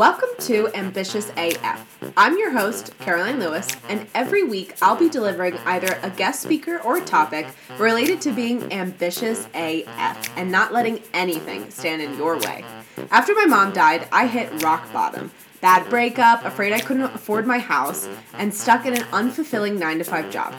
Welcome 0.00 0.30
to 0.38 0.74
Ambitious 0.74 1.30
AF. 1.36 2.14
I'm 2.16 2.38
your 2.38 2.52
host, 2.52 2.96
Caroline 3.00 3.38
Lewis, 3.38 3.68
and 3.86 4.06
every 4.14 4.42
week 4.42 4.74
I'll 4.80 4.96
be 4.96 5.10
delivering 5.10 5.58
either 5.66 5.98
a 6.02 6.08
guest 6.08 6.40
speaker 6.40 6.78
or 6.78 7.02
topic 7.02 7.46
related 7.76 8.22
to 8.22 8.32
being 8.32 8.72
ambitious 8.72 9.46
AF 9.52 10.38
and 10.38 10.50
not 10.50 10.72
letting 10.72 11.02
anything 11.12 11.70
stand 11.70 12.00
in 12.00 12.16
your 12.16 12.38
way. 12.38 12.64
After 13.10 13.34
my 13.34 13.44
mom 13.44 13.74
died, 13.74 14.08
I 14.10 14.26
hit 14.26 14.62
rock 14.62 14.90
bottom. 14.90 15.32
Bad 15.60 15.90
breakup, 15.90 16.46
afraid 16.46 16.72
I 16.72 16.80
couldn't 16.80 17.02
afford 17.02 17.46
my 17.46 17.58
house, 17.58 18.08
and 18.32 18.54
stuck 18.54 18.86
in 18.86 18.94
an 18.94 19.02
unfulfilling 19.12 19.78
9 19.78 19.98
to 19.98 20.04
5 20.04 20.30
job. 20.30 20.54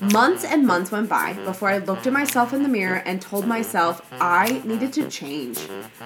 Months 0.00 0.44
and 0.44 0.66
months 0.66 0.90
went 0.90 1.08
by 1.08 1.32
before 1.32 1.68
I 1.68 1.78
looked 1.78 2.06
at 2.06 2.12
myself 2.12 2.52
in 2.52 2.62
the 2.62 2.68
mirror 2.68 3.02
and 3.06 3.20
told 3.20 3.46
myself 3.46 4.06
I 4.20 4.60
needed 4.64 4.92
to 4.94 5.08
change. 5.08 5.58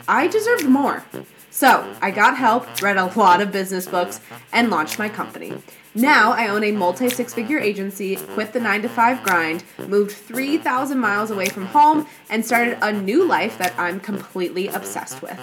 I 0.06 0.28
deserved 0.28 0.64
more. 0.64 1.04
So 1.50 1.92
I 2.00 2.10
got 2.10 2.36
help, 2.36 2.80
read 2.80 2.96
a 2.96 3.06
lot 3.18 3.40
of 3.40 3.50
business 3.50 3.86
books, 3.86 4.20
and 4.52 4.70
launched 4.70 4.98
my 4.98 5.08
company. 5.08 5.54
Now 5.94 6.30
I 6.30 6.46
own 6.46 6.62
a 6.62 6.70
multi 6.70 7.08
six 7.08 7.34
figure 7.34 7.58
agency, 7.58 8.14
quit 8.14 8.52
the 8.52 8.60
9 8.60 8.82
to 8.82 8.88
5 8.88 9.24
grind, 9.24 9.64
moved 9.88 10.12
3,000 10.12 10.96
miles 10.96 11.32
away 11.32 11.46
from 11.46 11.66
home, 11.66 12.06
and 12.28 12.46
started 12.46 12.78
a 12.80 12.92
new 12.92 13.26
life 13.26 13.58
that 13.58 13.74
I'm 13.76 13.98
completely 13.98 14.68
obsessed 14.68 15.20
with. 15.20 15.36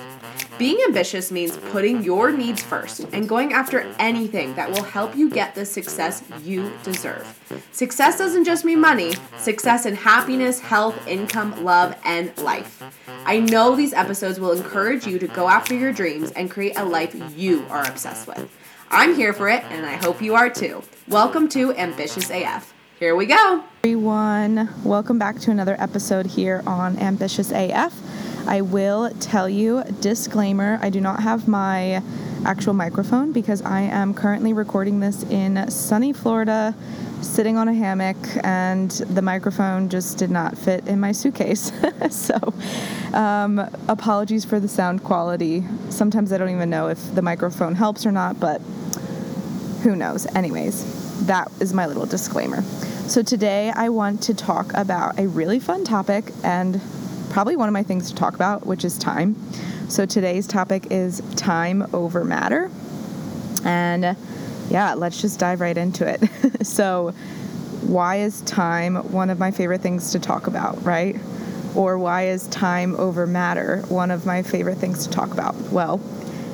Being 0.57 0.79
ambitious 0.87 1.31
means 1.33 1.57
putting 1.57 2.01
your 2.01 2.31
needs 2.31 2.63
first 2.63 3.01
and 3.11 3.27
going 3.27 3.51
after 3.51 3.81
anything 3.99 4.55
that 4.55 4.71
will 4.71 4.83
help 4.83 5.17
you 5.17 5.29
get 5.29 5.53
the 5.53 5.65
success 5.65 6.23
you 6.43 6.71
deserve. 6.81 7.27
Success 7.73 8.17
doesn't 8.17 8.45
just 8.45 8.63
mean 8.63 8.79
money, 8.79 9.15
success 9.37 9.85
in 9.85 9.95
happiness, 9.95 10.61
health, 10.61 10.95
income, 11.07 11.61
love, 11.65 11.93
and 12.05 12.35
life. 12.37 12.81
I 13.25 13.41
know 13.41 13.75
these 13.75 13.93
episodes 13.93 14.39
will 14.39 14.53
encourage 14.53 15.05
you 15.05 15.19
to 15.19 15.27
go 15.27 15.49
after 15.49 15.75
your 15.75 15.91
dreams 15.91 16.31
and 16.31 16.49
create 16.49 16.77
a 16.77 16.85
life 16.85 17.13
you 17.35 17.65
are 17.69 17.83
obsessed 17.83 18.27
with. 18.27 18.49
I'm 18.89 19.15
here 19.15 19.33
for 19.33 19.49
it, 19.49 19.63
and 19.65 19.85
I 19.85 19.95
hope 19.95 20.21
you 20.21 20.35
are 20.35 20.49
too. 20.49 20.81
Welcome 21.09 21.49
to 21.49 21.73
Ambitious 21.75 22.29
AF. 22.29 22.73
Here 22.99 23.17
we 23.17 23.25
go. 23.25 23.63
Everyone, 23.83 24.69
welcome 24.85 25.19
back 25.19 25.39
to 25.39 25.51
another 25.51 25.75
episode 25.77 26.25
here 26.25 26.63
on 26.65 26.97
Ambitious 26.97 27.51
AF. 27.51 27.93
I 28.47 28.61
will 28.61 29.09
tell 29.19 29.49
you, 29.49 29.83
disclaimer, 29.99 30.79
I 30.81 30.89
do 30.89 31.01
not 31.01 31.21
have 31.21 31.49
my 31.49 32.01
actual 32.47 32.73
microphone 32.73 33.33
because 33.33 33.61
I 33.61 33.81
am 33.81 34.13
currently 34.13 34.53
recording 34.53 35.01
this 35.01 35.23
in 35.23 35.69
sunny 35.69 36.13
Florida, 36.13 36.73
sitting 37.21 37.57
on 37.57 37.67
a 37.67 37.73
hammock, 37.73 38.15
and 38.41 38.89
the 38.89 39.21
microphone 39.21 39.89
just 39.89 40.17
did 40.17 40.31
not 40.31 40.57
fit 40.57 40.87
in 40.87 40.99
my 40.99 41.11
suitcase. 41.11 41.73
so, 42.09 42.53
um, 43.13 43.59
apologies 43.89 44.45
for 44.45 44.61
the 44.61 44.67
sound 44.67 45.03
quality. 45.03 45.65
Sometimes 45.89 46.31
I 46.31 46.37
don't 46.37 46.49
even 46.49 46.69
know 46.69 46.87
if 46.87 47.13
the 47.13 47.21
microphone 47.21 47.75
helps 47.75 48.05
or 48.05 48.13
not, 48.13 48.39
but 48.39 48.59
who 49.83 49.97
knows. 49.97 50.25
Anyways, 50.27 51.25
that 51.27 51.51
is 51.59 51.73
my 51.73 51.85
little 51.85 52.05
disclaimer. 52.05 52.61
So, 53.07 53.23
today 53.23 53.73
I 53.75 53.89
want 53.89 54.23
to 54.23 54.33
talk 54.33 54.73
about 54.73 55.19
a 55.19 55.27
really 55.27 55.59
fun 55.59 55.83
topic 55.83 56.31
and 56.45 56.81
probably 57.29 57.57
one 57.57 57.67
of 57.67 57.73
my 57.73 57.83
things 57.83 58.09
to 58.09 58.15
talk 58.15 58.35
about, 58.35 58.65
which 58.65 58.85
is 58.85 58.97
time. 58.97 59.35
So, 59.89 60.05
today's 60.05 60.47
topic 60.47 60.87
is 60.91 61.21
time 61.37 61.87
over 61.93 62.25
matter. 62.25 62.69
And 63.63 64.17
yeah, 64.69 64.95
let's 64.95 65.21
just 65.21 65.39
dive 65.39 65.61
right 65.61 65.77
into 65.77 66.05
it. 66.05 66.65
so, 66.65 67.11
why 67.83 68.17
is 68.17 68.41
time 68.41 68.95
one 69.11 69.29
of 69.29 69.39
my 69.39 69.51
favorite 69.51 69.79
things 69.79 70.11
to 70.11 70.19
talk 70.19 70.47
about, 70.47 70.83
right? 70.83 71.15
Or 71.73 71.97
why 71.97 72.27
is 72.27 72.47
time 72.47 72.95
over 72.95 73.25
matter 73.25 73.81
one 73.87 74.11
of 74.11 74.25
my 74.25 74.43
favorite 74.43 74.77
things 74.77 75.05
to 75.05 75.09
talk 75.09 75.31
about? 75.31 75.55
Well, 75.71 76.01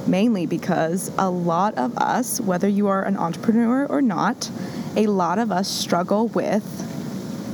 mainly 0.05 0.45
because 0.45 1.11
a 1.17 1.29
lot 1.29 1.75
of 1.75 1.97
us, 1.97 2.39
whether 2.39 2.67
you 2.67 2.87
are 2.87 3.03
an 3.03 3.17
entrepreneur 3.17 3.87
or 3.87 4.01
not, 4.01 4.51
a 4.95 5.07
lot 5.07 5.39
of 5.39 5.51
us 5.51 5.67
struggle 5.67 6.27
with 6.27 6.63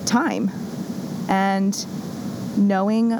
time 0.05 0.51
and 1.29 1.85
knowing 2.57 3.19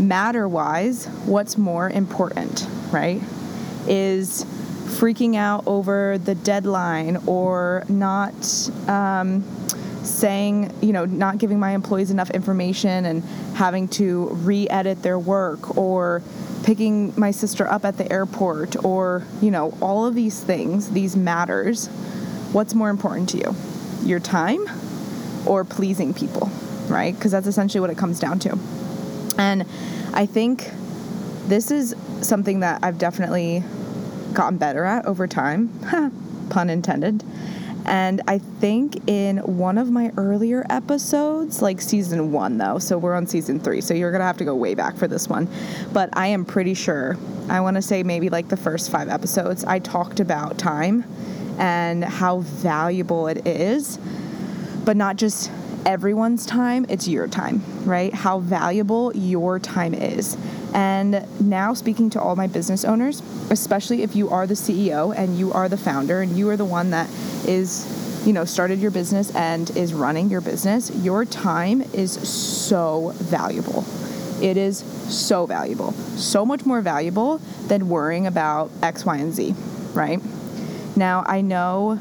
matter 0.00 0.48
wise 0.48 1.06
what's 1.26 1.56
more 1.58 1.88
important, 1.90 2.66
right? 2.90 3.22
Is 3.86 4.44
freaking 4.44 5.36
out 5.36 5.64
over 5.66 6.18
the 6.18 6.34
deadline 6.34 7.16
or 7.26 7.84
not 7.88 8.34
um, 8.88 9.44
saying, 10.02 10.72
you 10.82 10.92
know, 10.92 11.04
not 11.04 11.38
giving 11.38 11.58
my 11.58 11.72
employees 11.72 12.10
enough 12.10 12.30
information 12.30 13.04
and 13.04 13.22
having 13.54 13.88
to 13.88 14.28
re 14.28 14.68
edit 14.68 15.02
their 15.02 15.18
work 15.18 15.76
or 15.76 16.22
picking 16.64 17.12
my 17.18 17.30
sister 17.30 17.66
up 17.66 17.84
at 17.84 17.96
the 17.96 18.10
airport 18.12 18.84
or, 18.84 19.24
you 19.40 19.50
know, 19.50 19.72
all 19.80 20.06
of 20.06 20.14
these 20.14 20.40
things, 20.40 20.90
these 20.90 21.16
matters. 21.16 21.86
What's 22.52 22.74
more 22.74 22.90
important 22.90 23.28
to 23.30 23.38
you? 23.38 23.54
Your 24.04 24.20
time 24.20 24.66
or 25.46 25.64
pleasing 25.64 26.12
people, 26.12 26.50
right? 26.88 27.14
Because 27.14 27.30
that's 27.32 27.46
essentially 27.46 27.80
what 27.80 27.90
it 27.90 27.96
comes 27.96 28.18
down 28.18 28.38
to. 28.40 28.58
And 29.40 29.64
I 30.12 30.26
think 30.26 30.70
this 31.46 31.70
is 31.70 31.96
something 32.20 32.60
that 32.60 32.80
I've 32.82 32.98
definitely 32.98 33.64
gotten 34.34 34.58
better 34.58 34.84
at 34.84 35.06
over 35.06 35.26
time, 35.26 35.70
pun 36.50 36.68
intended. 36.68 37.24
And 37.86 38.20
I 38.28 38.36
think 38.36 39.08
in 39.08 39.38
one 39.38 39.78
of 39.78 39.90
my 39.90 40.12
earlier 40.18 40.66
episodes, 40.68 41.62
like 41.62 41.80
season 41.80 42.32
one 42.32 42.58
though, 42.58 42.78
so 42.78 42.98
we're 42.98 43.14
on 43.14 43.26
season 43.26 43.58
three, 43.58 43.80
so 43.80 43.94
you're 43.94 44.12
gonna 44.12 44.24
have 44.24 44.36
to 44.36 44.44
go 44.44 44.54
way 44.54 44.74
back 44.74 44.98
for 44.98 45.08
this 45.08 45.26
one. 45.26 45.48
But 45.90 46.10
I 46.12 46.26
am 46.26 46.44
pretty 46.44 46.74
sure, 46.74 47.16
I 47.48 47.62
wanna 47.62 47.80
say 47.80 48.02
maybe 48.02 48.28
like 48.28 48.48
the 48.48 48.58
first 48.58 48.90
five 48.90 49.08
episodes, 49.08 49.64
I 49.64 49.78
talked 49.78 50.20
about 50.20 50.58
time 50.58 51.04
and 51.58 52.04
how 52.04 52.40
valuable 52.40 53.26
it 53.26 53.46
is, 53.46 53.98
but 54.84 54.98
not 54.98 55.16
just 55.16 55.50
everyone's 55.86 56.46
time, 56.46 56.86
it's 56.88 57.08
your 57.08 57.28
time, 57.28 57.62
right? 57.84 58.12
How 58.12 58.40
valuable 58.40 59.12
your 59.14 59.58
time 59.58 59.94
is. 59.94 60.36
And 60.74 61.26
now, 61.40 61.74
speaking 61.74 62.10
to 62.10 62.20
all 62.20 62.36
my 62.36 62.46
business 62.46 62.84
owners, 62.84 63.20
especially 63.50 64.02
if 64.02 64.14
you 64.14 64.30
are 64.30 64.46
the 64.46 64.54
CEO 64.54 65.16
and 65.16 65.38
you 65.38 65.52
are 65.52 65.68
the 65.68 65.76
founder 65.76 66.20
and 66.20 66.36
you 66.36 66.48
are 66.50 66.56
the 66.56 66.64
one 66.64 66.90
that 66.90 67.10
is, 67.46 68.24
you 68.26 68.32
know, 68.32 68.44
started 68.44 68.78
your 68.78 68.92
business 68.92 69.34
and 69.34 69.68
is 69.76 69.92
running 69.92 70.30
your 70.30 70.40
business, 70.40 70.90
your 70.96 71.24
time 71.24 71.82
is 71.92 72.12
so 72.28 73.12
valuable. 73.16 73.84
It 74.40 74.56
is 74.56 74.78
so 74.78 75.44
valuable, 75.44 75.92
so 75.92 76.46
much 76.46 76.64
more 76.64 76.80
valuable 76.80 77.38
than 77.66 77.88
worrying 77.88 78.26
about 78.26 78.70
X, 78.82 79.04
Y, 79.04 79.16
and 79.16 79.34
Z, 79.34 79.54
right? 79.92 80.20
Now, 80.96 81.24
I 81.26 81.40
know 81.40 81.98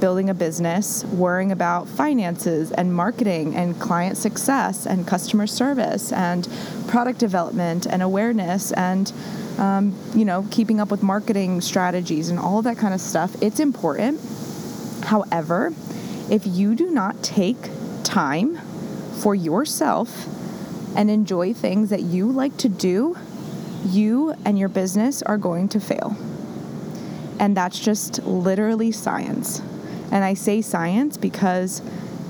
building 0.00 0.30
a 0.30 0.34
business, 0.34 1.04
worrying 1.04 1.52
about 1.52 1.86
finances 1.86 2.72
and 2.72 2.94
marketing 2.94 3.54
and 3.54 3.78
client 3.78 4.16
success 4.16 4.86
and 4.86 5.06
customer 5.06 5.46
service 5.46 6.12
and 6.12 6.48
product 6.88 7.18
development 7.18 7.86
and 7.86 8.02
awareness 8.02 8.72
and 8.72 9.12
um, 9.58 9.94
you 10.14 10.24
know 10.24 10.46
keeping 10.50 10.80
up 10.80 10.90
with 10.90 11.02
marketing 11.02 11.60
strategies 11.60 12.30
and 12.30 12.38
all 12.38 12.62
that 12.62 12.78
kind 12.78 12.94
of 12.94 13.00
stuff. 13.00 13.34
It's 13.42 13.60
important. 13.60 14.20
However, 15.04 15.72
if 16.30 16.46
you 16.46 16.74
do 16.74 16.90
not 16.90 17.22
take 17.22 17.70
time 18.04 18.56
for 19.20 19.34
yourself 19.34 20.26
and 20.96 21.10
enjoy 21.10 21.52
things 21.54 21.90
that 21.90 22.02
you 22.02 22.30
like 22.30 22.56
to 22.58 22.68
do, 22.68 23.16
you 23.86 24.34
and 24.44 24.58
your 24.58 24.68
business 24.68 25.22
are 25.22 25.38
going 25.38 25.68
to 25.68 25.80
fail. 25.80 26.16
And 27.38 27.56
that's 27.56 27.78
just 27.78 28.22
literally 28.24 28.92
science. 28.92 29.62
And 30.10 30.24
I 30.24 30.34
say 30.34 30.60
science 30.60 31.16
because 31.16 31.82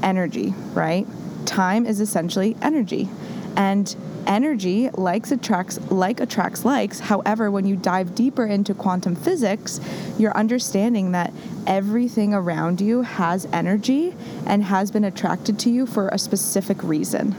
energy, 0.03 0.55
right? 0.75 1.07
Time 1.47 1.87
is 1.87 2.01
essentially 2.01 2.57
energy. 2.63 3.09
And 3.57 3.95
energy 4.27 4.91
likes 4.91 5.33
attracts 5.33 5.81
like 5.91 6.21
attracts 6.21 6.65
likes. 6.65 7.01
However, 7.01 7.51
when 7.51 7.67
you 7.67 7.77
dive 7.77 8.15
deeper 8.15 8.47
into 8.47 8.75
quantum 8.75 9.17
physics, 9.17 9.81
you're 10.19 10.37
understanding 10.37 11.13
that 11.13 11.33
everything 11.67 12.35
around 12.35 12.81
you 12.81 13.03
has 13.03 13.47
energy 13.53 14.15
and 14.47 14.63
has 14.65 14.91
been 14.91 15.05
attracted 15.05 15.59
to 15.61 15.71
you 15.71 15.87
for 15.87 16.09
a 16.09 16.19
specific 16.19 16.83
reason. 16.83 17.35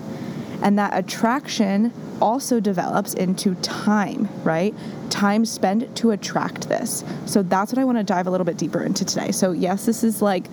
And 0.61 0.77
that 0.77 0.97
attraction 0.97 1.93
also 2.21 2.59
develops 2.59 3.13
into 3.13 3.55
time, 3.55 4.29
right? 4.43 4.73
Time 5.09 5.45
spent 5.45 5.95
to 5.97 6.11
attract 6.11 6.69
this. 6.69 7.03
So 7.25 7.43
that's 7.43 7.71
what 7.71 7.79
I 7.79 7.85
want 7.85 7.97
to 7.97 8.03
dive 8.03 8.27
a 8.27 8.31
little 8.31 8.45
bit 8.45 8.57
deeper 8.57 8.83
into 8.83 9.03
today. 9.05 9.31
So, 9.31 9.51
yes, 9.51 9.85
this 9.85 10.03
is 10.03 10.21
like 10.21 10.45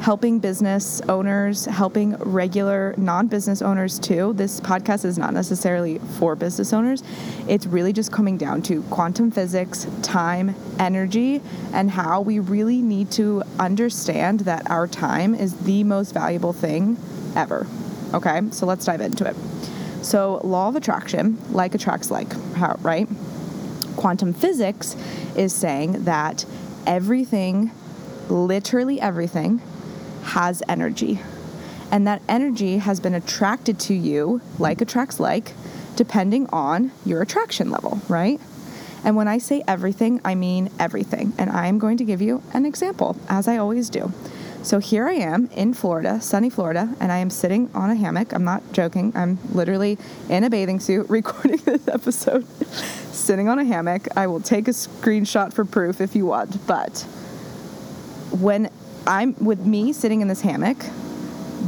helping 0.00 0.38
business 0.38 1.00
owners, 1.08 1.64
helping 1.64 2.16
regular 2.16 2.94
non 2.96 3.26
business 3.26 3.62
owners 3.62 3.98
too. 3.98 4.32
This 4.34 4.60
podcast 4.60 5.04
is 5.04 5.18
not 5.18 5.32
necessarily 5.32 5.98
for 6.18 6.36
business 6.36 6.72
owners. 6.72 7.02
It's 7.48 7.66
really 7.66 7.92
just 7.92 8.12
coming 8.12 8.36
down 8.36 8.62
to 8.62 8.82
quantum 8.84 9.30
physics, 9.30 9.86
time, 10.02 10.54
energy, 10.78 11.40
and 11.72 11.90
how 11.90 12.20
we 12.20 12.38
really 12.38 12.82
need 12.82 13.10
to 13.12 13.42
understand 13.58 14.40
that 14.40 14.70
our 14.70 14.86
time 14.86 15.34
is 15.34 15.56
the 15.64 15.84
most 15.84 16.12
valuable 16.12 16.52
thing 16.52 16.96
ever. 17.34 17.66
Okay, 18.14 18.42
so 18.50 18.66
let's 18.66 18.84
dive 18.84 19.00
into 19.00 19.28
it. 19.28 19.36
So, 20.06 20.40
law 20.44 20.68
of 20.68 20.76
attraction, 20.76 21.36
like 21.50 21.74
attracts 21.74 22.12
like, 22.12 22.28
right? 22.82 23.08
quantum 23.96 24.32
physics 24.32 24.94
is 25.34 25.52
saying 25.52 26.04
that 26.04 26.44
everything, 26.86 27.72
literally 28.28 29.00
everything, 29.00 29.60
has 30.22 30.62
energy. 30.68 31.18
And 31.90 32.06
that 32.06 32.22
energy 32.28 32.78
has 32.78 33.00
been 33.00 33.14
attracted 33.14 33.80
to 33.80 33.94
you, 33.94 34.40
like 34.60 34.80
attracts 34.80 35.18
like, 35.18 35.54
depending 35.96 36.46
on 36.50 36.92
your 37.04 37.20
attraction 37.20 37.70
level, 37.72 38.00
right? 38.08 38.38
And 39.02 39.16
when 39.16 39.26
I 39.26 39.38
say 39.38 39.64
everything, 39.66 40.20
I 40.24 40.36
mean 40.36 40.70
everything. 40.78 41.32
And 41.36 41.50
I 41.50 41.66
am 41.66 41.80
going 41.80 41.96
to 41.96 42.04
give 42.04 42.22
you 42.22 42.44
an 42.54 42.64
example, 42.64 43.16
as 43.28 43.48
I 43.48 43.56
always 43.56 43.90
do. 43.90 44.12
So 44.66 44.80
here 44.80 45.06
I 45.06 45.12
am 45.12 45.48
in 45.52 45.74
Florida, 45.74 46.20
sunny 46.20 46.50
Florida, 46.50 46.92
and 46.98 47.12
I 47.12 47.18
am 47.18 47.30
sitting 47.30 47.70
on 47.72 47.88
a 47.88 47.94
hammock. 47.94 48.32
I'm 48.32 48.42
not 48.42 48.72
joking. 48.72 49.12
I'm 49.14 49.38
literally 49.54 49.96
in 50.28 50.42
a 50.42 50.50
bathing 50.50 50.80
suit 50.80 51.06
recording 51.08 51.58
this 51.58 51.86
episode, 51.86 52.44
sitting 53.12 53.48
on 53.48 53.60
a 53.60 53.64
hammock. 53.64 54.08
I 54.16 54.26
will 54.26 54.40
take 54.40 54.66
a 54.66 54.72
screenshot 54.72 55.52
for 55.52 55.64
proof 55.64 56.00
if 56.00 56.16
you 56.16 56.26
want. 56.26 56.66
But 56.66 57.02
when 58.32 58.68
I'm 59.06 59.36
with 59.36 59.64
me 59.64 59.92
sitting 59.92 60.20
in 60.20 60.26
this 60.26 60.40
hammock, 60.40 60.78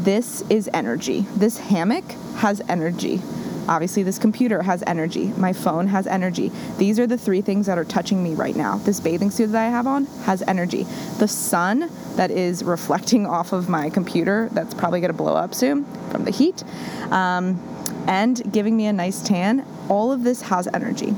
this 0.03 0.43
is 0.51 0.69
energy. 0.75 1.21
This 1.37 1.57
hammock 1.57 2.05
has 2.39 2.61
energy. 2.69 3.23
Obviously, 3.69 4.03
this 4.03 4.19
computer 4.19 4.63
has 4.63 4.83
energy. 4.87 5.27
My 5.37 5.53
phone 5.53 5.89
has 5.89 6.07
energy. 6.07 6.51
These 6.79 6.99
are 6.99 7.07
the 7.07 7.19
three 7.19 7.43
things 7.43 7.67
that 7.67 7.77
are 7.77 7.85
touching 7.85 8.23
me 8.23 8.35
right 8.35 8.57
now. 8.57 8.79
This 8.79 8.99
bathing 8.99 9.31
suit 9.31 9.53
that 9.53 9.67
I 9.67 9.71
have 9.71 9.87
on 9.87 10.07
has 10.25 10.43
energy. 10.43 10.85
The 11.19 11.29
sun 11.29 11.91
that 12.17 12.31
is 12.31 12.65
reflecting 12.65 13.27
off 13.39 13.53
of 13.53 13.69
my 13.69 13.91
computer, 13.91 14.49
that's 14.53 14.73
probably 14.73 15.01
going 15.01 15.13
to 15.13 15.17
blow 15.17 15.35
up 15.35 15.55
soon 15.55 15.85
from 16.11 16.25
the 16.25 16.31
heat, 16.31 16.65
um, 17.13 17.63
and 18.07 18.51
giving 18.53 18.75
me 18.77 18.87
a 18.87 18.93
nice 18.93 19.23
tan, 19.23 19.67
all 19.91 20.13
of 20.13 20.25
this 20.25 20.41
has 20.43 20.67
energy. 20.69 21.15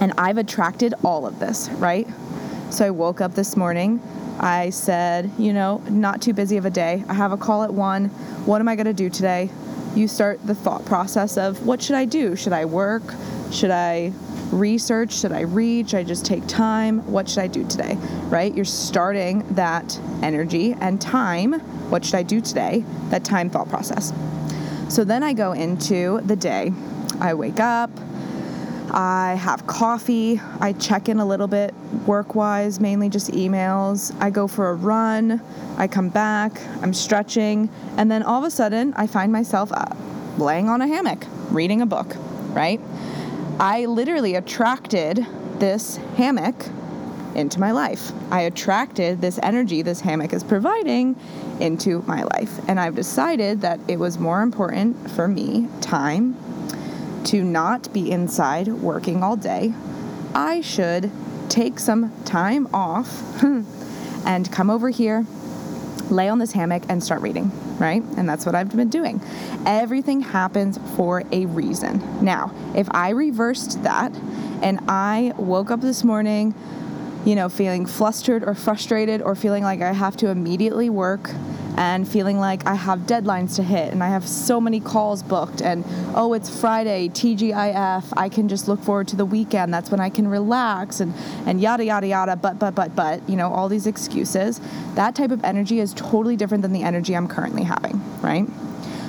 And 0.00 0.12
I've 0.18 0.36
attracted 0.36 0.94
all 1.02 1.26
of 1.26 1.38
this, 1.38 1.70
right? 1.70 2.06
So 2.70 2.86
I 2.86 2.90
woke 2.90 3.20
up 3.20 3.34
this 3.34 3.56
morning. 3.56 4.02
I 4.40 4.70
said, 4.70 5.30
you 5.38 5.52
know, 5.52 5.82
not 5.88 6.20
too 6.20 6.32
busy 6.32 6.56
of 6.56 6.66
a 6.66 6.70
day. 6.70 7.04
I 7.08 7.14
have 7.14 7.32
a 7.32 7.36
call 7.36 7.62
at 7.62 7.72
one. 7.72 8.06
What 8.46 8.60
am 8.60 8.68
I 8.68 8.76
going 8.76 8.86
to 8.86 8.92
do 8.92 9.08
today? 9.08 9.50
You 9.94 10.08
start 10.08 10.44
the 10.46 10.54
thought 10.54 10.84
process 10.84 11.36
of 11.36 11.66
what 11.66 11.82
should 11.82 11.96
I 11.96 12.04
do? 12.04 12.36
Should 12.36 12.52
I 12.52 12.64
work? 12.64 13.02
Should 13.50 13.70
I 13.70 14.12
research? 14.50 15.14
Should 15.14 15.32
I 15.32 15.40
read? 15.40 15.90
Should 15.90 15.98
I 15.98 16.04
just 16.04 16.24
take 16.24 16.46
time? 16.46 17.00
What 17.10 17.28
should 17.28 17.40
I 17.40 17.46
do 17.46 17.66
today? 17.66 17.96
Right? 18.28 18.54
You're 18.54 18.64
starting 18.64 19.44
that 19.54 19.98
energy 20.22 20.74
and 20.80 21.00
time. 21.00 21.54
What 21.90 22.04
should 22.04 22.14
I 22.14 22.22
do 22.22 22.40
today? 22.40 22.84
That 23.10 23.24
time 23.24 23.50
thought 23.50 23.68
process. 23.68 24.12
So 24.88 25.04
then 25.04 25.22
I 25.22 25.32
go 25.32 25.52
into 25.52 26.20
the 26.22 26.36
day. 26.36 26.72
I 27.20 27.34
wake 27.34 27.60
up, 27.60 27.90
I 28.92 29.34
have 29.40 29.66
coffee, 29.66 30.38
I 30.60 30.74
check 30.74 31.08
in 31.08 31.18
a 31.18 31.24
little 31.24 31.46
bit 31.46 31.74
work 32.06 32.34
wise, 32.34 32.78
mainly 32.78 33.08
just 33.08 33.30
emails. 33.30 34.14
I 34.20 34.28
go 34.28 34.46
for 34.46 34.68
a 34.68 34.74
run, 34.74 35.40
I 35.78 35.88
come 35.88 36.10
back, 36.10 36.60
I'm 36.82 36.92
stretching, 36.92 37.70
and 37.96 38.10
then 38.10 38.22
all 38.22 38.38
of 38.38 38.44
a 38.44 38.50
sudden 38.50 38.92
I 38.94 39.06
find 39.06 39.32
myself 39.32 39.72
uh, 39.72 39.86
laying 40.36 40.68
on 40.68 40.82
a 40.82 40.86
hammock 40.86 41.26
reading 41.50 41.80
a 41.80 41.86
book, 41.86 42.16
right? 42.50 42.80
I 43.58 43.86
literally 43.86 44.34
attracted 44.34 45.26
this 45.58 45.96
hammock 46.16 46.66
into 47.34 47.60
my 47.60 47.70
life. 47.72 48.12
I 48.30 48.42
attracted 48.42 49.20
this 49.20 49.38
energy 49.42 49.82
this 49.82 50.00
hammock 50.00 50.32
is 50.32 50.44
providing 50.44 51.16
into 51.60 52.02
my 52.02 52.24
life. 52.24 52.60
And 52.68 52.78
I've 52.78 52.94
decided 52.94 53.62
that 53.62 53.80
it 53.88 53.98
was 53.98 54.18
more 54.18 54.42
important 54.42 55.10
for 55.12 55.28
me, 55.28 55.68
time, 55.80 56.36
to 57.24 57.42
not 57.42 57.92
be 57.92 58.10
inside 58.10 58.68
working 58.68 59.22
all 59.22 59.36
day, 59.36 59.74
I 60.34 60.60
should 60.60 61.10
take 61.48 61.78
some 61.78 62.12
time 62.24 62.68
off 62.74 63.08
hmm, 63.40 63.62
and 64.26 64.50
come 64.50 64.70
over 64.70 64.90
here, 64.90 65.26
lay 66.10 66.28
on 66.28 66.38
this 66.38 66.52
hammock, 66.52 66.82
and 66.88 67.02
start 67.02 67.20
reading, 67.20 67.50
right? 67.78 68.02
And 68.16 68.28
that's 68.28 68.46
what 68.46 68.54
I've 68.54 68.74
been 68.74 68.88
doing. 68.88 69.20
Everything 69.66 70.20
happens 70.20 70.78
for 70.96 71.22
a 71.30 71.46
reason. 71.46 72.24
Now, 72.24 72.52
if 72.74 72.88
I 72.90 73.10
reversed 73.10 73.82
that 73.82 74.14
and 74.62 74.80
I 74.88 75.34
woke 75.36 75.70
up 75.70 75.80
this 75.80 76.04
morning, 76.04 76.54
you 77.24 77.34
know, 77.34 77.48
feeling 77.48 77.86
flustered 77.86 78.42
or 78.42 78.54
frustrated 78.54 79.22
or 79.22 79.34
feeling 79.34 79.62
like 79.62 79.80
I 79.80 79.92
have 79.92 80.16
to 80.18 80.28
immediately 80.28 80.90
work 80.90 81.30
and 81.76 82.06
feeling 82.06 82.38
like 82.38 82.66
I 82.66 82.74
have 82.74 83.00
deadlines 83.00 83.56
to 83.56 83.62
hit 83.62 83.92
and 83.92 84.02
I 84.02 84.08
have 84.08 84.28
so 84.28 84.60
many 84.60 84.80
calls 84.80 85.22
booked 85.22 85.62
and 85.62 85.84
oh 86.14 86.34
it's 86.34 86.48
Friday 86.60 87.08
TGIF 87.08 88.12
I 88.16 88.28
can 88.28 88.48
just 88.48 88.68
look 88.68 88.80
forward 88.80 89.08
to 89.08 89.16
the 89.16 89.24
weekend 89.24 89.72
that's 89.72 89.90
when 89.90 90.00
I 90.00 90.10
can 90.10 90.28
relax 90.28 91.00
and 91.00 91.14
and 91.46 91.60
yada 91.60 91.84
yada 91.84 92.06
yada 92.06 92.36
but 92.36 92.58
but 92.58 92.74
but 92.74 92.94
but 92.94 93.26
you 93.28 93.36
know 93.36 93.52
all 93.52 93.68
these 93.68 93.86
excuses 93.86 94.60
that 94.94 95.14
type 95.14 95.30
of 95.30 95.42
energy 95.44 95.80
is 95.80 95.94
totally 95.94 96.36
different 96.36 96.62
than 96.62 96.72
the 96.72 96.82
energy 96.82 97.14
I'm 97.16 97.28
currently 97.28 97.64
having 97.64 98.02
right? 98.20 98.46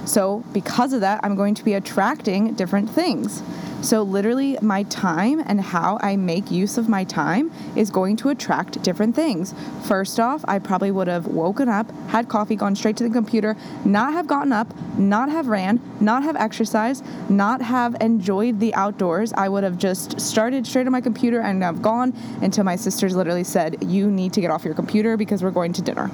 So 0.05 0.43
because 0.53 0.93
of 0.93 1.01
that 1.01 1.19
I'm 1.23 1.35
going 1.35 1.55
to 1.55 1.63
be 1.63 1.73
attracting 1.73 2.53
different 2.53 2.89
things 2.89 3.41
so, 3.83 4.01
literally, 4.01 4.57
my 4.61 4.83
time 4.83 5.43
and 5.45 5.59
how 5.59 5.99
I 6.01 6.15
make 6.15 6.49
use 6.49 6.77
of 6.77 6.87
my 6.87 7.03
time 7.03 7.51
is 7.75 7.89
going 7.89 8.15
to 8.17 8.29
attract 8.29 8.81
different 8.81 9.13
things. 9.13 9.53
First 9.83 10.21
off, 10.21 10.45
I 10.47 10.59
probably 10.59 10.89
would 10.89 11.09
have 11.09 11.27
woken 11.27 11.67
up, 11.67 11.91
had 12.07 12.29
coffee, 12.29 12.55
gone 12.55 12.77
straight 12.77 12.95
to 12.97 13.03
the 13.03 13.09
computer, 13.09 13.57
not 13.83 14.13
have 14.13 14.25
gotten 14.25 14.53
up, 14.53 14.73
not 14.97 15.29
have 15.29 15.47
ran, 15.47 15.81
not 15.99 16.23
have 16.23 16.37
exercised, 16.37 17.03
not 17.29 17.61
have 17.61 17.97
enjoyed 17.99 18.61
the 18.61 18.73
outdoors. 18.73 19.33
I 19.33 19.49
would 19.49 19.65
have 19.65 19.77
just 19.77 20.17
started 20.21 20.65
straight 20.65 20.85
on 20.85 20.93
my 20.93 21.01
computer 21.01 21.41
and 21.41 21.61
have 21.61 21.81
gone 21.81 22.13
until 22.41 22.63
my 22.63 22.77
sisters 22.77 23.17
literally 23.17 23.43
said, 23.43 23.83
You 23.83 24.09
need 24.09 24.31
to 24.33 24.39
get 24.39 24.49
off 24.49 24.63
your 24.63 24.75
computer 24.75 25.17
because 25.17 25.43
we're 25.43 25.51
going 25.51 25.73
to 25.73 25.81
dinner. 25.81 26.07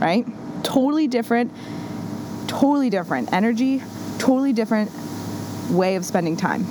Right? 0.00 0.26
Totally 0.64 1.06
different, 1.06 1.52
totally 2.48 2.90
different 2.90 3.32
energy, 3.32 3.82
totally 4.18 4.52
different 4.52 4.90
way 5.70 5.94
of 5.94 6.04
spending 6.04 6.36
time. 6.36 6.66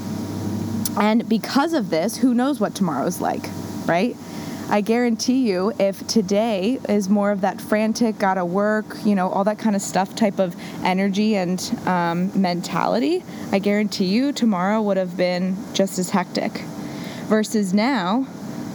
And 0.99 1.27
because 1.29 1.73
of 1.73 1.89
this, 1.89 2.17
who 2.17 2.33
knows 2.33 2.59
what 2.59 2.73
tomorrow's 2.73 3.21
like, 3.21 3.45
right? 3.85 4.15
I 4.69 4.81
guarantee 4.81 5.47
you, 5.47 5.71
if 5.79 6.05
today 6.07 6.79
is 6.89 7.07
more 7.07 7.31
of 7.31 7.39
that 7.41 7.61
frantic, 7.61 8.17
gotta 8.17 8.43
work, 8.43 8.97
you 9.05 9.15
know, 9.15 9.29
all 9.29 9.45
that 9.45 9.59
kind 9.59 9.77
of 9.77 9.81
stuff 9.81 10.13
type 10.15 10.39
of 10.39 10.55
energy 10.83 11.35
and 11.35 11.61
um, 11.85 12.31
mentality, 12.39 13.23
I 13.53 13.59
guarantee 13.59 14.05
you 14.07 14.33
tomorrow 14.33 14.81
would 14.81 14.97
have 14.97 15.15
been 15.15 15.55
just 15.73 15.99
as 15.99 16.09
hectic. 16.09 16.51
Versus 17.27 17.73
now, 17.73 18.27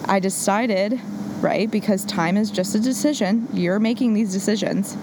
I 0.07 0.19
decided, 0.19 0.99
right, 1.43 1.71
because 1.71 2.07
time 2.07 2.39
is 2.39 2.51
just 2.51 2.75
a 2.75 2.81
decision, 2.81 3.49
you're 3.53 3.79
making 3.79 4.15
these 4.15 4.33
decisions. 4.33 4.97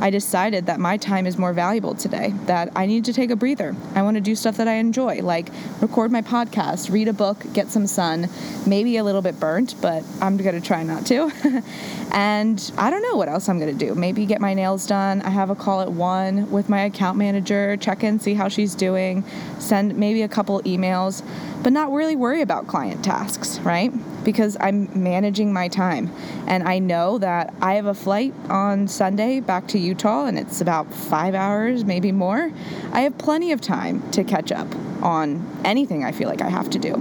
I 0.00 0.10
decided 0.10 0.66
that 0.66 0.80
my 0.80 0.96
time 0.96 1.26
is 1.26 1.38
more 1.38 1.52
valuable 1.52 1.94
today, 1.94 2.32
that 2.46 2.70
I 2.76 2.86
need 2.86 3.04
to 3.06 3.12
take 3.12 3.30
a 3.30 3.36
breather. 3.36 3.74
I 3.94 4.02
want 4.02 4.16
to 4.16 4.20
do 4.20 4.34
stuff 4.34 4.56
that 4.58 4.68
I 4.68 4.74
enjoy, 4.74 5.22
like 5.22 5.48
record 5.80 6.10
my 6.10 6.22
podcast, 6.22 6.90
read 6.90 7.08
a 7.08 7.12
book, 7.12 7.44
get 7.52 7.68
some 7.68 7.86
sun, 7.86 8.28
maybe 8.66 8.96
a 8.96 9.04
little 9.04 9.22
bit 9.22 9.38
burnt, 9.40 9.74
but 9.80 10.02
I'm 10.20 10.36
going 10.36 10.60
to 10.60 10.66
try 10.66 10.82
not 10.82 11.06
to. 11.06 11.30
and 12.12 12.72
I 12.76 12.90
don't 12.90 13.02
know 13.02 13.16
what 13.16 13.28
else 13.28 13.48
I'm 13.48 13.58
going 13.58 13.76
to 13.76 13.86
do. 13.86 13.94
Maybe 13.94 14.26
get 14.26 14.40
my 14.40 14.54
nails 14.54 14.86
done. 14.86 15.22
I 15.22 15.30
have 15.30 15.50
a 15.50 15.54
call 15.54 15.80
at 15.80 15.92
1 15.92 16.50
with 16.50 16.68
my 16.68 16.82
account 16.82 17.16
manager, 17.18 17.76
check 17.76 18.04
in, 18.04 18.20
see 18.20 18.34
how 18.34 18.48
she's 18.48 18.74
doing, 18.74 19.24
send 19.58 19.96
maybe 19.96 20.22
a 20.22 20.28
couple 20.28 20.60
emails, 20.62 21.22
but 21.62 21.72
not 21.72 21.92
really 21.92 22.16
worry 22.16 22.42
about 22.42 22.66
client 22.66 23.04
tasks, 23.04 23.58
right? 23.60 23.92
Because 24.24 24.56
I'm 24.58 24.88
managing 25.02 25.52
my 25.52 25.68
time. 25.68 26.10
And 26.46 26.66
I 26.66 26.78
know 26.78 27.18
that 27.18 27.54
I 27.60 27.74
have 27.74 27.86
a 27.86 27.94
flight 27.94 28.34
on 28.48 28.88
Sunday 28.88 29.40
back 29.40 29.68
to 29.68 29.78
Utah, 29.78 30.26
and 30.26 30.38
it's 30.38 30.60
about 30.60 30.92
five 30.92 31.34
hours, 31.34 31.84
maybe 31.84 32.10
more. 32.10 32.50
I 32.92 33.02
have 33.02 33.16
plenty 33.18 33.52
of 33.52 33.60
time 33.60 34.10
to 34.12 34.24
catch 34.24 34.50
up 34.50 34.68
on 35.02 35.46
anything 35.64 36.04
I 36.04 36.12
feel 36.12 36.28
like 36.28 36.40
I 36.40 36.48
have 36.48 36.70
to 36.70 36.78
do. 36.78 36.94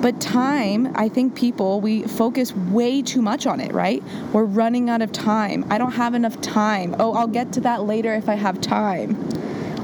But 0.00 0.18
time, 0.18 0.92
I 0.96 1.10
think 1.10 1.34
people, 1.34 1.80
we 1.82 2.04
focus 2.04 2.54
way 2.56 3.02
too 3.02 3.20
much 3.20 3.46
on 3.46 3.60
it, 3.60 3.72
right? 3.72 4.02
We're 4.32 4.44
running 4.44 4.88
out 4.88 5.02
of 5.02 5.12
time. 5.12 5.66
I 5.70 5.76
don't 5.76 5.92
have 5.92 6.14
enough 6.14 6.40
time. 6.40 6.96
Oh, 6.98 7.12
I'll 7.12 7.28
get 7.28 7.52
to 7.52 7.60
that 7.60 7.84
later 7.84 8.14
if 8.14 8.28
I 8.28 8.34
have 8.34 8.62
time. 8.62 9.14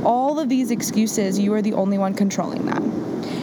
All 0.04 0.38
of 0.38 0.48
these 0.48 0.70
excuses, 0.70 1.38
you 1.38 1.52
are 1.52 1.60
the 1.60 1.74
only 1.74 1.98
one 1.98 2.14
controlling 2.14 2.64
that. 2.66 2.82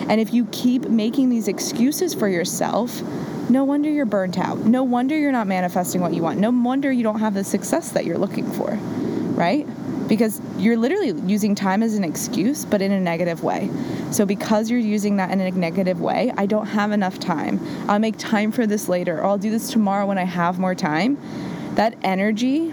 And 0.10 0.20
if 0.20 0.34
you 0.34 0.46
keep 0.52 0.90
making 0.90 1.30
these 1.30 1.48
excuses 1.48 2.14
for 2.14 2.28
yourself, 2.28 3.02
no 3.50 3.64
wonder 3.64 3.90
you're 3.90 4.06
burnt 4.06 4.38
out. 4.38 4.60
No 4.60 4.84
wonder 4.84 5.18
you're 5.18 5.32
not 5.32 5.48
manifesting 5.48 6.02
what 6.02 6.14
you 6.14 6.22
want. 6.22 6.40
No 6.40 6.50
wonder 6.50 6.92
you 6.92 7.04
don't 7.04 7.20
have 7.20 7.34
the 7.34 7.44
success 7.44 7.92
that 7.92 8.06
you're 8.06 8.18
looking 8.18 8.50
for, 8.52 8.72
right? 9.36 9.68
Because 10.08 10.42
you're 10.58 10.78
literally 10.78 11.12
using 11.30 11.56
time 11.56 11.84
as 11.84 11.96
an 11.96 12.04
excuse, 12.04 12.66
but 12.66 12.82
in 12.82 12.92
a 12.92 13.00
negative 13.00 13.44
way. 13.44 13.70
So, 14.12 14.26
because 14.26 14.70
you're 14.70 14.80
using 14.80 15.18
that 15.18 15.32
in 15.32 15.42
a 15.42 15.52
negative 15.52 16.00
way, 16.00 16.32
I 16.38 16.46
don't 16.46 16.68
have 16.68 16.92
enough 16.92 17.20
time. 17.20 17.60
I'll 17.90 18.00
make 18.00 18.18
time 18.18 18.52
for 18.52 18.68
this 18.68 18.88
later, 18.88 19.20
or 19.20 19.26
I'll 19.26 19.38
do 19.38 19.50
this 19.50 19.72
tomorrow 19.72 20.06
when 20.06 20.18
I 20.18 20.24
have 20.24 20.60
more 20.60 20.76
time. 20.76 21.18
That 21.76 21.96
energy, 22.04 22.72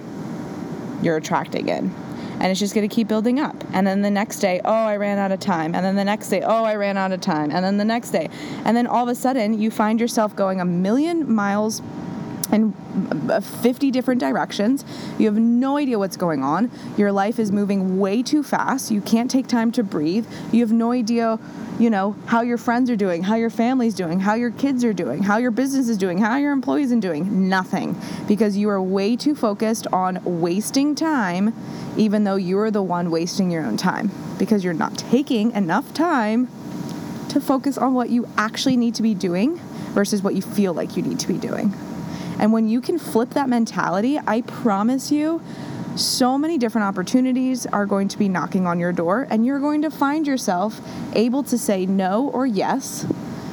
you're 1.02 1.16
attracting 1.16 1.68
in. 1.68 1.94
And 2.40 2.50
it's 2.50 2.58
just 2.58 2.74
going 2.74 2.88
to 2.88 2.94
keep 2.94 3.06
building 3.06 3.38
up. 3.38 3.54
And 3.72 3.86
then 3.86 4.00
the 4.00 4.10
next 4.10 4.38
day, 4.38 4.60
oh, 4.64 4.72
I 4.72 4.96
ran 4.96 5.18
out 5.18 5.30
of 5.30 5.40
time. 5.40 5.74
And 5.74 5.84
then 5.84 5.94
the 5.94 6.04
next 6.04 6.28
day, 6.30 6.40
oh, 6.40 6.64
I 6.64 6.74
ran 6.74 6.96
out 6.96 7.12
of 7.12 7.20
time. 7.20 7.50
And 7.50 7.64
then 7.64 7.76
the 7.76 7.84
next 7.84 8.10
day. 8.10 8.30
And 8.64 8.76
then 8.76 8.86
all 8.86 9.02
of 9.02 9.08
a 9.10 9.14
sudden, 9.14 9.60
you 9.60 9.70
find 9.70 10.00
yourself 10.00 10.34
going 10.34 10.60
a 10.60 10.64
million 10.64 11.30
miles 11.30 11.82
in 12.52 12.74
uh, 13.30 13.40
50 13.40 13.90
different 13.90 14.20
directions. 14.20 14.84
You 15.18 15.26
have 15.26 15.36
no 15.36 15.76
idea 15.76 15.98
what's 15.98 16.16
going 16.16 16.42
on. 16.42 16.70
Your 16.96 17.12
life 17.12 17.38
is 17.38 17.52
moving 17.52 17.98
way 17.98 18.22
too 18.22 18.42
fast. 18.42 18.90
You 18.90 19.00
can't 19.00 19.30
take 19.30 19.46
time 19.46 19.72
to 19.72 19.82
breathe. 19.82 20.26
You 20.52 20.60
have 20.60 20.72
no 20.72 20.92
idea, 20.92 21.38
you 21.78 21.90
know, 21.90 22.16
how 22.26 22.42
your 22.42 22.58
friends 22.58 22.90
are 22.90 22.96
doing, 22.96 23.22
how 23.22 23.36
your 23.36 23.50
family's 23.50 23.94
doing, 23.94 24.20
how 24.20 24.34
your 24.34 24.50
kids 24.50 24.84
are 24.84 24.92
doing, 24.92 25.22
how 25.22 25.38
your 25.38 25.50
business 25.50 25.88
is 25.88 25.96
doing, 25.96 26.18
how 26.18 26.36
your 26.36 26.52
employees 26.52 26.92
are 26.92 27.00
doing. 27.00 27.48
Nothing. 27.48 27.96
Because 28.26 28.56
you 28.56 28.68
are 28.70 28.82
way 28.82 29.16
too 29.16 29.34
focused 29.34 29.86
on 29.92 30.20
wasting 30.24 30.94
time, 30.94 31.54
even 31.96 32.24
though 32.24 32.36
you're 32.36 32.70
the 32.70 32.82
one 32.82 33.10
wasting 33.10 33.50
your 33.50 33.64
own 33.64 33.76
time. 33.76 34.10
Because 34.38 34.64
you're 34.64 34.74
not 34.74 34.96
taking 34.96 35.52
enough 35.52 35.92
time 35.94 36.48
to 37.28 37.40
focus 37.40 37.78
on 37.78 37.94
what 37.94 38.10
you 38.10 38.28
actually 38.36 38.76
need 38.76 38.94
to 38.96 39.02
be 39.02 39.14
doing 39.14 39.56
versus 39.94 40.22
what 40.22 40.34
you 40.34 40.42
feel 40.42 40.74
like 40.74 40.96
you 40.96 41.02
need 41.02 41.20
to 41.20 41.28
be 41.28 41.38
doing. 41.38 41.72
And 42.40 42.54
when 42.54 42.68
you 42.68 42.80
can 42.80 42.98
flip 42.98 43.30
that 43.30 43.48
mentality, 43.50 44.18
I 44.26 44.40
promise 44.40 45.12
you, 45.12 45.42
so 45.94 46.38
many 46.38 46.56
different 46.56 46.86
opportunities 46.86 47.66
are 47.66 47.84
going 47.84 48.08
to 48.08 48.18
be 48.18 48.28
knocking 48.28 48.66
on 48.66 48.80
your 48.80 48.92
door, 48.92 49.26
and 49.28 49.44
you're 49.44 49.60
going 49.60 49.82
to 49.82 49.90
find 49.90 50.26
yourself 50.26 50.80
able 51.12 51.42
to 51.44 51.58
say 51.58 51.84
no 51.84 52.30
or 52.30 52.46
yes, 52.46 53.06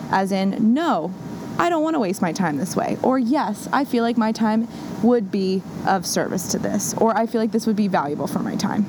as 0.09 0.31
in, 0.31 0.73
no, 0.73 1.13
I 1.59 1.69
don't 1.69 1.83
want 1.83 1.95
to 1.95 1.99
waste 1.99 2.21
my 2.21 2.31
time 2.31 2.57
this 2.57 2.75
way. 2.75 2.97
Or, 3.03 3.19
yes, 3.19 3.67
I 3.73 3.83
feel 3.83 4.03
like 4.03 4.15
my 4.17 4.31
time 4.31 4.69
would 5.03 5.31
be 5.31 5.61
of 5.85 6.05
service 6.05 6.51
to 6.51 6.59
this. 6.59 6.93
Or, 6.93 7.17
I 7.17 7.25
feel 7.25 7.41
like 7.41 7.51
this 7.51 7.67
would 7.67 7.75
be 7.75 7.89
valuable 7.89 8.27
for 8.27 8.39
my 8.39 8.55
time. 8.55 8.85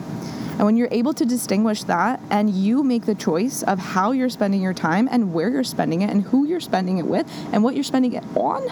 And 0.58 0.64
when 0.64 0.76
you're 0.76 0.88
able 0.90 1.14
to 1.14 1.24
distinguish 1.24 1.84
that 1.84 2.20
and 2.30 2.50
you 2.50 2.84
make 2.84 3.06
the 3.06 3.14
choice 3.14 3.62
of 3.62 3.78
how 3.78 4.12
you're 4.12 4.28
spending 4.28 4.60
your 4.60 4.74
time 4.74 5.08
and 5.10 5.32
where 5.32 5.48
you're 5.48 5.64
spending 5.64 6.02
it 6.02 6.10
and 6.10 6.22
who 6.22 6.46
you're 6.46 6.60
spending 6.60 6.98
it 6.98 7.06
with 7.06 7.26
and 7.52 7.64
what 7.64 7.74
you're 7.74 7.84
spending 7.84 8.12
it 8.12 8.24
on, 8.36 8.62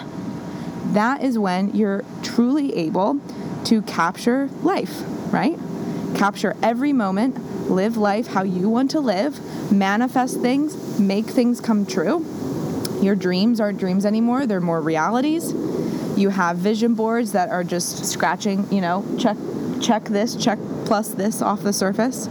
that 0.93 1.21
is 1.23 1.37
when 1.37 1.75
you're 1.75 2.03
truly 2.23 2.75
able 2.75 3.19
to 3.65 3.81
capture 3.83 4.49
life, 4.63 5.01
right? 5.33 5.57
Capture 6.15 6.55
every 6.63 6.93
moment, 6.93 7.69
live 7.69 7.97
life 7.97 8.27
how 8.27 8.43
you 8.43 8.69
want 8.69 8.91
to 8.91 8.99
live, 8.99 9.71
manifest 9.71 10.39
things, 10.41 10.99
make 10.99 11.25
things 11.25 11.59
come 11.59 11.85
true. 11.85 12.25
Your 13.01 13.15
dreams 13.15 13.59
aren't 13.59 13.79
dreams 13.79 14.05
anymore, 14.05 14.45
they're 14.45 14.61
more 14.61 14.81
realities. 14.81 15.53
You 16.17 16.29
have 16.29 16.57
vision 16.57 16.95
boards 16.95 17.33
that 17.33 17.49
are 17.49 17.63
just 17.63 18.05
scratching, 18.05 18.71
you 18.71 18.81
know, 18.81 19.05
check 19.19 19.37
check 19.81 20.05
this, 20.05 20.35
check 20.35 20.57
plus 20.85 21.09
this 21.09 21.41
off 21.41 21.61
the 21.61 21.73
surface, 21.73 22.27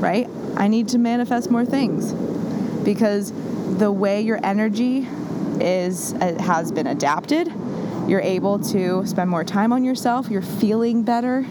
right? 0.00 0.28
I 0.56 0.66
need 0.66 0.88
to 0.88 0.98
manifest 0.98 1.50
more 1.50 1.64
things 1.64 2.12
because 2.82 3.32
the 3.78 3.92
way 3.92 4.20
your 4.22 4.40
energy 4.42 5.06
is 5.60 6.14
uh, 6.14 6.36
has 6.40 6.72
been 6.72 6.86
adapted 6.86 7.52
you're 8.08 8.22
able 8.22 8.58
to 8.58 9.06
spend 9.06 9.28
more 9.28 9.44
time 9.44 9.70
on 9.70 9.84
yourself. 9.84 10.30
You're 10.30 10.40
feeling 10.40 11.02
better. 11.02 11.44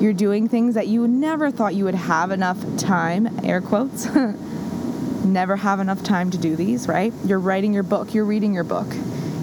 You're 0.00 0.12
doing 0.12 0.48
things 0.48 0.74
that 0.74 0.88
you 0.88 1.06
never 1.06 1.52
thought 1.52 1.76
you 1.76 1.84
would 1.84 1.94
have 1.94 2.32
enough 2.32 2.58
time, 2.78 3.44
air 3.44 3.60
quotes. 3.60 4.06
never 5.24 5.54
have 5.54 5.78
enough 5.78 6.02
time 6.02 6.32
to 6.32 6.38
do 6.38 6.56
these, 6.56 6.88
right? 6.88 7.12
You're 7.24 7.38
writing 7.38 7.72
your 7.72 7.84
book, 7.84 8.12
you're 8.12 8.24
reading 8.24 8.52
your 8.52 8.64
book. 8.64 8.88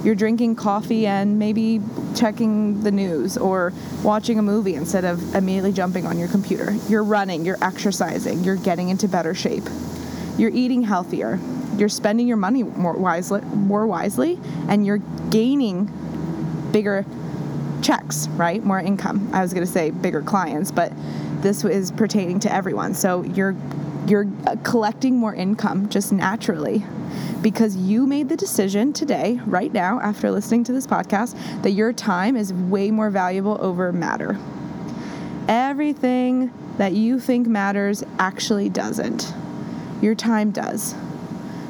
You're 0.03 0.15
drinking 0.15 0.57
coffee 0.57 1.07
and 1.07 1.39
maybe 1.39 1.81
checking 2.15 2.83
the 2.83 2.91
news 2.91 3.38
or 3.38 3.71
watching 4.03 4.39
a 4.39 4.41
movie 4.41 4.75
instead 4.75 5.05
of 5.05 5.35
immediately 5.35 5.71
jumping 5.71 6.05
on 6.05 6.19
your 6.19 6.27
computer. 6.27 6.73
You're 6.89 7.03
running, 7.03 7.45
you're 7.45 7.61
exercising, 7.61 8.43
you're 8.43 8.57
getting 8.57 8.89
into 8.89 9.07
better 9.07 9.33
shape. 9.33 9.67
You're 10.38 10.51
eating 10.51 10.83
healthier. 10.83 11.39
You're 11.77 11.89
spending 11.89 12.27
your 12.27 12.38
money 12.38 12.63
more 12.63 12.97
wisely, 12.97 13.41
more 13.41 13.88
wisely 13.88 14.38
and 14.67 14.85
you're 14.85 15.01
gaining 15.29 15.91
bigger 16.71 17.05
checks, 17.81 18.27
right? 18.29 18.63
More 18.63 18.79
income. 18.79 19.29
I 19.33 19.41
was 19.41 19.53
going 19.53 19.65
to 19.65 19.71
say 19.71 19.91
bigger 19.91 20.21
clients, 20.21 20.71
but 20.71 20.91
this 21.41 21.63
is 21.63 21.91
pertaining 21.91 22.39
to 22.41 22.53
everyone. 22.53 22.93
So 22.93 23.23
you're 23.23 23.55
you're 24.07 24.27
uh, 24.47 24.55
collecting 24.63 25.17
more 25.17 25.35
income 25.35 25.88
just 25.89 26.11
naturally 26.11 26.83
because 27.41 27.75
you 27.75 28.07
made 28.07 28.27
the 28.27 28.35
decision 28.35 28.91
today, 28.91 29.39
right 29.45 29.71
now, 29.71 29.99
after 29.99 30.31
listening 30.31 30.63
to 30.65 30.73
this 30.73 30.88
podcast, 30.88 31.35
that 31.61 31.71
your 31.71 31.93
time 31.93 32.35
is 32.35 32.53
way 32.53 32.91
more 32.91 33.09
valuable 33.09 33.57
over 33.61 33.91
matter. 33.93 34.38
Everything 35.47 36.51
that 36.77 36.93
you 36.93 37.19
think 37.19 37.47
matters 37.47 38.03
actually 38.17 38.69
doesn't. 38.69 39.33
Your 40.01 40.15
time 40.15 40.51
does. 40.51 40.95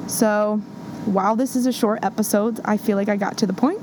So, 0.07 0.57
while 1.05 1.35
this 1.35 1.55
is 1.55 1.65
a 1.65 1.73
short 1.73 1.99
episode, 2.03 2.59
I 2.63 2.77
feel 2.77 2.95
like 2.95 3.09
I 3.09 3.15
got 3.15 3.37
to 3.39 3.47
the 3.47 3.53
point 3.53 3.81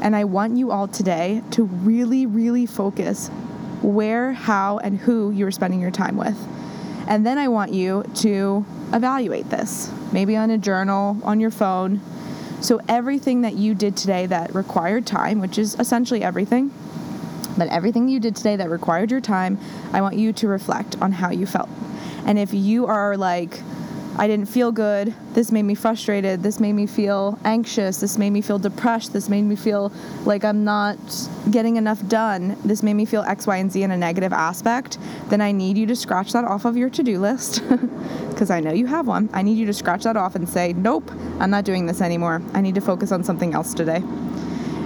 and 0.00 0.14
I 0.14 0.24
want 0.24 0.56
you 0.56 0.70
all 0.70 0.88
today 0.88 1.42
to 1.52 1.64
really, 1.64 2.26
really 2.26 2.66
focus 2.66 3.28
where, 3.82 4.32
how, 4.32 4.78
and 4.78 4.98
who 4.98 5.30
you're 5.30 5.50
spending 5.50 5.80
your 5.80 5.90
time 5.90 6.16
with. 6.16 6.36
And 7.08 7.24
then 7.24 7.38
I 7.38 7.48
want 7.48 7.72
you 7.72 8.04
to 8.16 8.64
evaluate 8.92 9.50
this, 9.50 9.90
maybe 10.12 10.36
on 10.36 10.50
a 10.50 10.58
journal, 10.58 11.16
on 11.22 11.40
your 11.40 11.50
phone. 11.50 12.00
So, 12.60 12.80
everything 12.88 13.42
that 13.42 13.54
you 13.54 13.74
did 13.74 13.96
today 13.96 14.26
that 14.26 14.54
required 14.54 15.06
time, 15.06 15.40
which 15.40 15.58
is 15.58 15.76
essentially 15.78 16.22
everything, 16.22 16.72
but 17.56 17.68
everything 17.68 18.08
you 18.08 18.20
did 18.20 18.36
today 18.36 18.56
that 18.56 18.68
required 18.68 19.10
your 19.10 19.20
time, 19.20 19.58
I 19.92 20.00
want 20.00 20.16
you 20.16 20.32
to 20.34 20.48
reflect 20.48 21.00
on 21.00 21.12
how 21.12 21.30
you 21.30 21.46
felt. 21.46 21.68
And 22.26 22.38
if 22.38 22.52
you 22.52 22.86
are 22.86 23.16
like, 23.16 23.60
I 24.20 24.26
didn't 24.26 24.46
feel 24.46 24.72
good. 24.72 25.14
This 25.34 25.52
made 25.52 25.62
me 25.62 25.76
frustrated. 25.76 26.42
This 26.42 26.58
made 26.58 26.72
me 26.72 26.88
feel 26.88 27.38
anxious. 27.44 28.00
This 28.00 28.18
made 28.18 28.30
me 28.30 28.40
feel 28.40 28.58
depressed. 28.58 29.12
This 29.12 29.28
made 29.28 29.42
me 29.42 29.54
feel 29.54 29.92
like 30.24 30.44
I'm 30.44 30.64
not 30.64 30.98
getting 31.52 31.76
enough 31.76 32.04
done. 32.08 32.56
This 32.64 32.82
made 32.82 32.94
me 32.94 33.04
feel 33.04 33.22
X, 33.22 33.46
Y, 33.46 33.56
and 33.56 33.70
Z 33.70 33.80
in 33.80 33.92
a 33.92 33.96
negative 33.96 34.32
aspect. 34.32 34.98
Then 35.28 35.40
I 35.40 35.52
need 35.52 35.78
you 35.78 35.86
to 35.86 35.94
scratch 35.94 36.32
that 36.32 36.44
off 36.44 36.64
of 36.64 36.76
your 36.76 36.90
to 36.90 37.02
do 37.04 37.20
list 37.20 37.62
because 38.30 38.50
I 38.50 38.58
know 38.58 38.72
you 38.72 38.86
have 38.86 39.06
one. 39.06 39.30
I 39.32 39.42
need 39.42 39.56
you 39.56 39.66
to 39.66 39.72
scratch 39.72 40.02
that 40.02 40.16
off 40.16 40.34
and 40.34 40.48
say, 40.48 40.72
nope, 40.72 41.08
I'm 41.38 41.50
not 41.50 41.64
doing 41.64 41.86
this 41.86 42.00
anymore. 42.00 42.42
I 42.54 42.60
need 42.60 42.74
to 42.74 42.80
focus 42.80 43.12
on 43.12 43.22
something 43.22 43.54
else 43.54 43.72
today. 43.72 44.02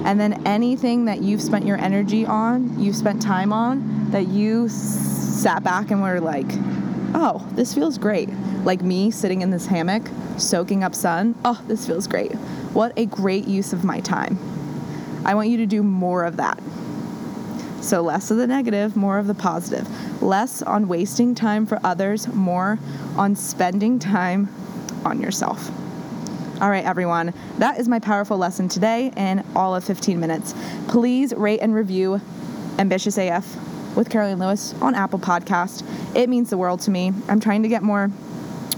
And 0.05 0.21
then 0.21 0.47
anything 0.47 1.07
that 1.07 1.23
you've 1.23 1.41
spent 1.41 1.65
your 1.65 1.79
energy 1.79 2.27
on, 2.27 2.79
you've 2.79 2.97
spent 2.97 3.23
time 3.23 3.51
on, 3.51 4.11
that 4.11 4.29
you 4.29 4.69
sat 4.69 5.65
back 5.65 5.91
and 5.91 6.03
were 6.03 6.21
like, 6.21 6.51
oh, 7.15 7.47
this 7.53 7.75
feels 7.75 7.99
great 7.99 8.29
like 8.65 8.83
me 8.83 9.11
sitting 9.11 9.43
in 9.43 9.51
this 9.51 9.67
hammock, 9.67 10.03
soaking 10.39 10.85
up 10.85 10.95
sun. 10.95 11.35
Oh, 11.45 11.61
this 11.67 11.87
feels 11.87 12.07
great. 12.07 12.33
What 12.73 12.93
a 12.97 13.07
great 13.07 13.47
use 13.47 13.73
of 13.73 13.85
my 13.85 14.01
time. 14.01 14.39
I 15.25 15.35
want 15.35 15.49
you 15.49 15.57
to 15.59 15.67
do 15.67 15.83
more 15.83 16.25
of 16.25 16.37
that. 16.37 16.61
So, 17.81 18.01
less 18.01 18.31
of 18.31 18.37
the 18.37 18.47
negative, 18.47 18.97
more 18.97 19.19
of 19.19 19.27
the 19.27 19.35
positive. 19.35 19.89
Less 20.23 20.63
on 20.63 20.87
wasting 20.87 21.35
time 21.35 21.67
for 21.67 21.81
others, 21.83 22.29
more 22.29 22.79
on 23.17 23.35
spending 23.35 23.99
time 23.99 24.49
on 25.05 25.21
yourself. 25.21 25.71
All 26.61 26.71
right, 26.71 26.85
everyone, 26.85 27.35
that 27.59 27.81
is 27.81 27.89
my 27.89 27.99
powerful 27.99 28.39
lesson 28.39 28.69
today 28.69 29.13
in 29.17 29.45
all 29.57 29.75
of 29.75 29.83
15 29.83 30.21
minutes. 30.21 30.55
Please 30.87 31.35
rate 31.35 31.59
and 31.59 31.75
review 31.75 32.21
Ambitious 32.79 33.19
AF 33.19 33.57
with 33.95 34.11
Caroline 34.11 34.39
Lewis 34.39 34.75
on 34.81 34.95
Apple 34.95 35.19
Podcast. 35.19 35.85
It 36.17 36.29
means 36.29 36.51
the 36.51 36.59
world 36.59 36.81
to 36.83 36.91
me. 36.91 37.13
I'm 37.29 37.41
trying 37.41 37.63
to 37.63 37.69
get 37.69 37.83
more 37.83 38.11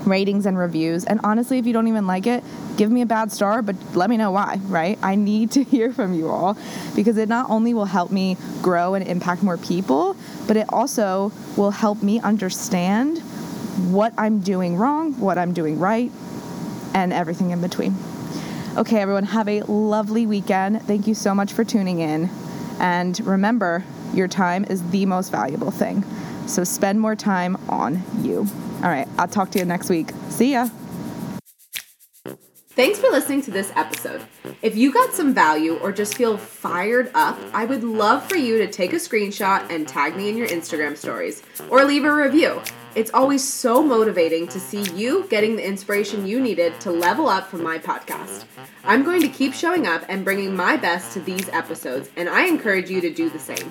ratings 0.07 0.47
and 0.47 0.59
reviews. 0.59 1.05
And 1.05 1.21
honestly, 1.25 1.59
if 1.59 1.67
you 1.67 1.73
don't 1.73 1.89
even 1.89 2.07
like 2.07 2.27
it, 2.27 2.45
give 2.77 2.91
me 2.91 3.03
a 3.03 3.07
bad 3.07 3.33
star, 3.33 3.63
but 3.63 3.77
let 3.95 4.11
me 4.11 4.17
know 4.17 4.31
why, 4.31 4.61
right? 4.65 4.99
I 5.03 5.15
need 5.15 5.53
to 5.53 5.65
hear 5.65 5.93
from 5.93 6.15
you 6.15 6.29
all 6.29 6.57
because 6.95 7.17
it 7.17 7.29
not 7.29 7.51
only 7.51 7.75
will 7.75 7.85
help 7.85 8.11
me 8.11 8.37
grow 8.63 8.95
and 8.95 9.07
impact 9.07 9.43
more 9.43 9.57
people, 9.57 10.17
but 10.47 10.57
it 10.57 10.67
also 10.71 11.33
will 11.57 11.71
help 11.71 12.03
me 12.03 12.21
understand 12.21 13.19
what 13.91 14.13
I'm 14.17 14.41
doing 14.41 14.77
wrong, 14.77 15.19
what 15.19 15.39
I'm 15.39 15.53
doing 15.53 15.79
right, 15.79 16.11
and 16.95 17.13
everything 17.13 17.51
in 17.51 17.61
between. 17.61 17.97
Okay, 18.77 19.01
everyone, 19.01 19.25
have 19.25 19.49
a 19.49 19.63
lovely 19.63 20.27
weekend. 20.27 20.83
Thank 20.83 21.07
you 21.07 21.15
so 21.15 21.35
much 21.35 21.53
for 21.53 21.65
tuning 21.65 22.01
in. 22.01 22.29
And 22.81 23.19
remember, 23.25 23.85
your 24.15 24.29
time 24.29 24.65
is 24.65 24.89
the 24.91 25.07
most 25.07 25.31
valuable 25.31 25.71
thing. 25.71 26.05
So 26.47 26.65
spend 26.65 27.01
more 27.01 27.17
time 27.17 27.57
on 27.69 28.03
you. 28.23 28.47
All 28.83 28.91
right, 28.91 29.09
I'll 29.19 29.29
talk 29.29 29.51
to 29.53 29.59
you 29.59 29.65
next 29.65 29.89
week. 29.89 30.11
See 30.29 30.53
ya. 30.53 30.69
Thanks 32.77 32.99
for 32.99 33.09
listening 33.09 33.41
to 33.43 33.53
this 33.53 33.73
episode. 33.77 34.21
If 34.61 34.77
you 34.77 34.93
got 34.93 35.15
some 35.15 35.33
value 35.33 35.77
or 35.77 35.93
just 35.93 36.17
feel 36.17 36.37
fired 36.37 37.09
up, 37.15 37.39
I 37.53 37.65
would 37.67 37.85
love 37.85 38.29
for 38.29 38.37
you 38.37 38.59
to 38.59 38.67
take 38.67 38.93
a 38.93 38.97
screenshot 38.97 39.71
and 39.71 39.87
tag 39.87 40.17
me 40.17 40.29
in 40.29 40.37
your 40.37 40.49
Instagram 40.49 40.97
stories 40.97 41.45
or 41.71 41.85
leave 41.85 42.05
a 42.05 42.13
review. 42.13 42.61
It's 42.97 43.13
always 43.15 43.49
so 43.49 43.81
motivating 43.81 44.49
to 44.49 44.59
see 44.59 44.83
you 44.93 45.25
getting 45.31 45.55
the 45.55 45.65
inspiration 45.65 46.27
you 46.27 46.41
needed 46.41 46.81
to 46.81 46.91
level 46.91 47.29
up 47.29 47.47
from 47.47 47.63
my 47.63 47.79
podcast. 47.79 48.45
I'm 48.83 49.05
going 49.05 49.21
to 49.21 49.29
keep 49.29 49.55
showing 49.55 49.87
up 49.87 50.05
and 50.09 50.25
bringing 50.25 50.57
my 50.57 50.77
best 50.77 51.13
to 51.13 51.21
these 51.21 51.49
episodes, 51.51 52.11
and 52.17 52.29
I 52.29 52.47
encourage 52.47 52.91
you 52.91 53.01
to 53.01 53.15
do 53.15 53.31
the 53.31 53.39
same. 53.39 53.71